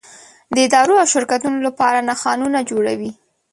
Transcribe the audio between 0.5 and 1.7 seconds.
د ادارو او شرکتونو